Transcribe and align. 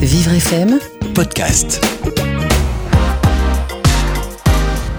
Vivre 0.00 0.34
FM, 0.34 0.78
podcast. 1.16 1.84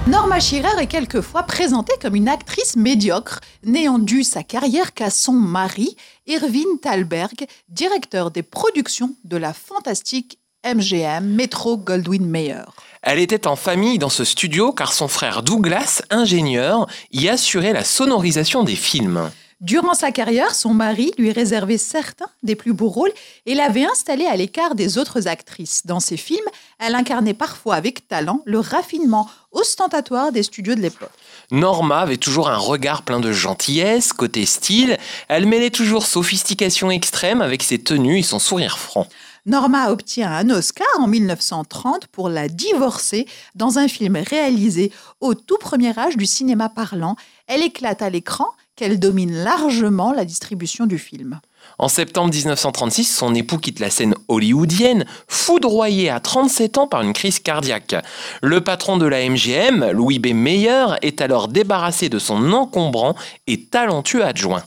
Norma 0.05 0.41
Shearer 0.41 0.81
est 0.81 0.87
quelquefois 0.87 1.43
présentée 1.43 1.93
comme 2.01 2.15
une 2.15 2.27
actrice 2.27 2.75
médiocre, 2.75 3.39
n'ayant 3.63 3.99
dû 3.99 4.25
sa 4.25 4.43
carrière 4.43 4.93
qu'à 4.93 5.09
son 5.09 5.31
mari, 5.31 5.95
Irving 6.27 6.79
Thalberg, 6.81 7.45
directeur 7.69 8.31
des 8.31 8.43
productions 8.43 9.15
de 9.23 9.37
la 9.37 9.53
fantastique 9.53 10.39
MGM 10.65 11.23
Metro 11.23 11.77
Goldwyn 11.77 12.25
Mayer. 12.25 12.65
Elle 13.01 13.19
était 13.19 13.47
en 13.47 13.55
famille 13.55 13.97
dans 13.97 14.09
ce 14.09 14.25
studio 14.25 14.73
car 14.73 14.91
son 14.91 15.07
frère 15.07 15.41
Douglas, 15.41 16.03
ingénieur, 16.09 16.85
y 17.11 17.29
assurait 17.29 17.73
la 17.73 17.85
sonorisation 17.85 18.63
des 18.63 18.75
films. 18.75 19.31
Durant 19.61 19.93
sa 19.93 20.09
carrière, 20.09 20.55
son 20.55 20.73
mari 20.73 21.11
lui 21.19 21.31
réservait 21.31 21.77
certains 21.77 22.25
des 22.41 22.55
plus 22.55 22.73
beaux 22.73 22.89
rôles 22.89 23.11
et 23.45 23.53
l'avait 23.53 23.85
installée 23.85 24.25
à 24.25 24.35
l'écart 24.35 24.73
des 24.73 24.97
autres 24.97 25.27
actrices. 25.27 25.85
Dans 25.85 25.99
ses 25.99 26.17
films, 26.17 26.39
elle 26.79 26.95
incarnait 26.95 27.35
parfois 27.35 27.75
avec 27.75 28.07
talent 28.07 28.41
le 28.45 28.57
raffinement 28.57 29.29
ostentatoire 29.51 30.31
des 30.31 30.41
studios 30.41 30.73
de 30.73 30.79
l'époque. 30.79 31.11
Norma 31.51 31.99
avait 31.99 32.17
toujours 32.17 32.49
un 32.49 32.57
regard 32.57 33.03
plein 33.03 33.19
de 33.19 33.31
gentillesse, 33.31 34.13
côté 34.13 34.47
style, 34.47 34.97
elle 35.27 35.45
mêlait 35.45 35.69
toujours 35.69 36.07
sophistication 36.07 36.89
extrême 36.89 37.43
avec 37.43 37.61
ses 37.61 37.77
tenues 37.77 38.17
et 38.17 38.23
son 38.23 38.39
sourire 38.39 38.79
franc. 38.79 39.05
Norma 39.45 39.91
obtient 39.91 40.31
un 40.31 40.49
Oscar 40.49 40.87
en 40.97 41.07
1930 41.07 42.07
pour 42.07 42.29
La 42.29 42.47
divorcée 42.47 43.27
dans 43.53 43.77
un 43.77 43.87
film 43.87 44.17
réalisé 44.17 44.91
au 45.19 45.35
tout 45.35 45.57
premier 45.59 45.97
âge 45.99 46.17
du 46.17 46.25
cinéma 46.25 46.67
parlant. 46.69 47.15
Elle 47.45 47.61
éclate 47.61 48.01
à 48.01 48.09
l'écran 48.09 48.47
qu'elle 48.81 48.99
domine 48.99 49.43
largement 49.43 50.11
la 50.11 50.25
distribution 50.25 50.87
du 50.87 50.97
film. 50.97 51.39
En 51.77 51.87
septembre 51.87 52.33
1936, 52.33 53.03
son 53.03 53.35
époux 53.35 53.59
quitte 53.59 53.79
la 53.79 53.91
scène 53.91 54.15
hollywoodienne, 54.27 55.05
foudroyé 55.27 56.09
à 56.09 56.19
37 56.19 56.79
ans 56.79 56.87
par 56.87 57.03
une 57.03 57.13
crise 57.13 57.37
cardiaque. 57.37 57.93
Le 58.41 58.59
patron 58.61 58.97
de 58.97 59.05
la 59.05 59.29
MGM, 59.29 59.91
Louis 59.91 60.17
B. 60.17 60.33
Meyer, 60.33 60.95
est 61.03 61.21
alors 61.21 61.47
débarrassé 61.47 62.09
de 62.09 62.17
son 62.17 62.53
encombrant 62.53 63.13
et 63.45 63.65
talentueux 63.65 64.25
adjoint. 64.25 64.63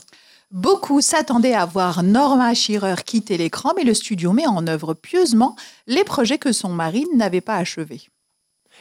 Beaucoup 0.49 1.01
s'attendaient 1.01 1.53
à 1.53 1.65
voir 1.65 2.01
Norma 2.01 2.53
Shearer 2.53 3.03
quitter 3.05 3.35
l'écran, 3.35 3.73
mais 3.75 3.83
le 3.83 3.93
studio 3.93 4.31
met 4.31 4.47
en 4.47 4.65
œuvre 4.67 4.93
pieusement 4.93 5.57
les 5.87 6.05
projets 6.05 6.37
que 6.37 6.53
son 6.53 6.69
mari 6.69 7.05
n'avait 7.13 7.41
pas 7.41 7.57
achevés. 7.57 8.03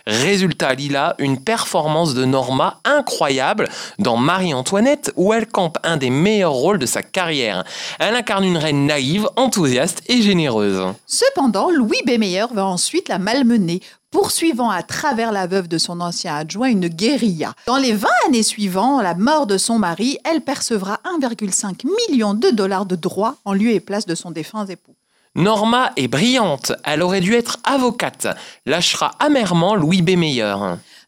Résultat, 0.07 0.75
Lila, 0.75 1.15
une 1.19 1.41
performance 1.41 2.13
de 2.13 2.27
Norma 2.27 2.81
incroyable 2.85 3.69
dans 3.99 4.19
Marie-Antoinette 4.19 5.13
où 5.17 5.33
elle 5.33 5.47
campe 5.47 5.79
un 5.83 5.97
des 5.97 6.11
meilleurs 6.11 6.53
rôles 6.53 6.79
de 6.79 6.87
sa 6.87 7.03
carrière. 7.03 7.65
Elle 7.99 8.15
incarne 8.15 8.45
une 8.45 8.59
reine 8.59 8.87
naïve, 8.87 9.27
enthousiaste 9.37 10.03
et 10.09 10.21
généreuse. 10.21 10.93
Cependant, 11.07 11.71
Louis 11.71 12.03
B. 12.07 12.19
Meyer 12.19 12.47
va 12.53 12.67
ensuite 12.67 13.09
la 13.09 13.19
malmener, 13.19 13.81
poursuivant 14.11 14.71
à 14.71 14.83
travers 14.83 15.33
la 15.33 15.47
veuve 15.47 15.69
de 15.69 15.79
son 15.79 16.01
ancien 16.01 16.37
adjoint 16.37 16.69
une 16.69 16.89
guérilla. 16.89 17.55
Dans 17.67 17.79
les 17.79 17.93
20 17.93 18.09
années 18.27 18.43
suivantes, 18.43 19.03
la 19.03 19.15
mort 19.15 19.47
de 19.47 19.59
son 19.59 19.79
mari, 19.79 20.19
elle 20.25 20.43
percevra 20.43 21.01
1,5 21.19 21.87
million 22.09 22.35
de 22.35 22.51
dollars 22.51 22.87
de 22.87 22.95
droits 22.95 23.37
en 23.45 23.55
lieu 23.55 23.71
et 23.71 23.81
place 23.81 24.07
de 24.07 24.15
son 24.15 24.31
défunt 24.31 24.67
époux. 24.67 24.94
Norma 25.37 25.91
est 25.97 26.07
brillante, 26.07 26.73
elle 26.85 27.03
aurait 27.03 27.21
dû 27.21 27.35
être 27.35 27.59
avocate, 27.65 28.29
lâchera 28.67 29.11
amèrement 29.19 29.75
Louis 29.75 30.01
B. 30.01 30.11
Meyer. 30.11 30.55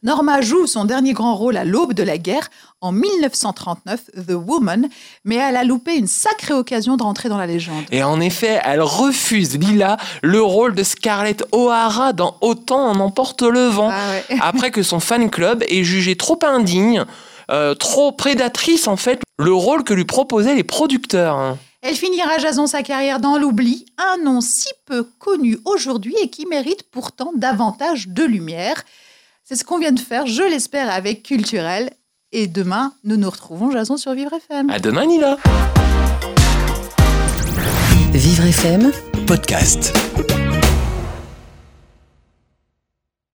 Norma 0.02 0.40
joue 0.40 0.66
son 0.66 0.84
dernier 0.84 1.12
grand 1.12 1.36
rôle 1.36 1.56
à 1.56 1.64
l'aube 1.64 1.94
de 1.94 2.02
la 2.02 2.18
guerre 2.18 2.48
en 2.80 2.90
1939, 2.90 4.00
The 4.26 4.32
Woman, 4.32 4.88
mais 5.24 5.36
elle 5.36 5.56
a 5.56 5.62
loupé 5.62 5.94
une 5.94 6.08
sacrée 6.08 6.54
occasion 6.54 6.96
de 6.96 7.04
rentrer 7.04 7.28
dans 7.28 7.38
la 7.38 7.46
légende. 7.46 7.84
Et 7.92 8.02
en 8.02 8.20
effet, 8.20 8.60
elle 8.64 8.82
refuse, 8.82 9.56
Lila, 9.58 9.96
le 10.24 10.42
rôle 10.42 10.74
de 10.74 10.82
Scarlett 10.82 11.44
O'Hara 11.52 12.12
dans 12.12 12.36
Autant 12.40 12.90
en 12.90 12.98
emporte 12.98 13.42
le 13.42 13.68
vent, 13.68 13.90
Ah 13.92 14.10
ouais. 14.28 14.38
après 14.42 14.72
que 14.72 14.82
son 14.82 14.98
fan 14.98 15.30
club 15.30 15.62
ait 15.68 15.84
jugé 15.84 16.16
trop 16.16 16.38
indigne, 16.42 17.04
euh, 17.52 17.74
trop 17.74 18.10
prédatrice 18.10 18.88
en 18.88 18.96
fait, 18.96 19.20
le 19.38 19.52
rôle 19.54 19.84
que 19.84 19.94
lui 19.94 20.04
proposaient 20.04 20.56
les 20.56 20.64
producteurs. 20.64 21.56
Elle 21.88 21.94
finira 21.94 22.38
jason 22.38 22.66
sa 22.66 22.82
carrière 22.82 23.20
dans 23.20 23.38
l'oubli, 23.38 23.86
un 23.96 24.20
nom 24.20 24.40
si 24.40 24.66
peu 24.86 25.04
connu 25.20 25.56
aujourd'hui 25.64 26.16
et 26.20 26.28
qui 26.28 26.44
mérite 26.44 26.82
pourtant 26.90 27.30
davantage 27.36 28.08
de 28.08 28.24
lumière. 28.24 28.82
C'est 29.44 29.54
ce 29.54 29.64
qu'on 29.64 29.78
vient 29.78 29.92
de 29.92 30.00
faire, 30.00 30.26
je 30.26 30.42
l'espère, 30.42 30.90
avec 30.90 31.22
Culturel. 31.22 31.90
Et 32.32 32.48
demain, 32.48 32.92
nous 33.04 33.16
nous 33.16 33.30
retrouvons 33.30 33.70
jason 33.70 33.96
sur 33.96 34.14
Vivre 34.14 34.32
FM. 34.32 34.68
À 34.68 34.80
demain, 34.80 35.06
Lila 35.06 35.36
Vivre 38.12 38.46
FM, 38.46 38.90
podcast. 39.28 39.96